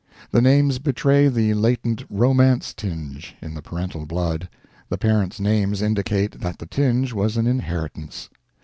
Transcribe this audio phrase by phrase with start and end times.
[0.31, 4.49] The names betray the latent romance tinge in the parental blood,
[4.89, 8.27] the parents' names indicate that the tinge was an inheritance.